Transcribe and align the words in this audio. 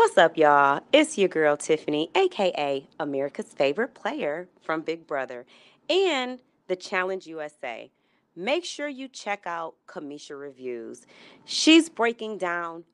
What's 0.00 0.16
up, 0.16 0.38
y'all? 0.38 0.80
It's 0.94 1.18
your 1.18 1.28
girl 1.28 1.58
Tiffany, 1.58 2.08
aka 2.14 2.88
America's 2.98 3.52
favorite 3.52 3.92
player 3.92 4.48
from 4.62 4.80
Big 4.80 5.06
Brother 5.06 5.44
and 5.90 6.38
the 6.68 6.74
Challenge 6.74 7.26
USA. 7.26 7.90
Make 8.34 8.64
sure 8.64 8.88
you 8.88 9.08
check 9.08 9.42
out 9.44 9.74
Cameshia 9.86 10.40
Reviews. 10.40 11.06
She's 11.44 11.90
breaking 11.90 12.38
down 12.38 12.84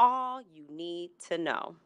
all 0.00 0.42
you 0.42 0.64
need 0.68 1.10
to 1.28 1.38
know. 1.38 1.76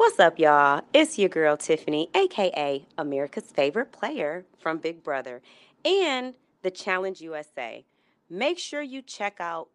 What's 0.00 0.18
up, 0.18 0.38
y'all? 0.38 0.80
It's 0.94 1.18
your 1.18 1.28
girl 1.28 1.58
Tiffany, 1.58 2.08
aka 2.14 2.86
America's 2.96 3.50
favorite 3.52 3.92
player 3.92 4.46
from 4.58 4.78
Big 4.78 5.04
Brother 5.04 5.42
and 5.84 6.32
the 6.62 6.70
Challenge 6.70 7.20
USA. 7.20 7.84
Make 8.30 8.58
sure 8.58 8.80
you 8.80 9.02
check 9.02 9.36
out 9.40 9.68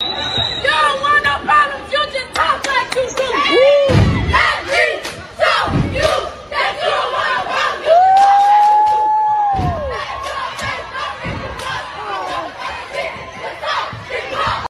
You 0.00 0.06
don't 0.06 1.00
want 1.00 1.24
no 1.24 1.38
problems. 1.44 1.92
You 1.92 1.98
just 2.12 2.32
talk 2.32 2.64
like 2.64 2.94
you 2.94 3.16
do. 3.16 3.27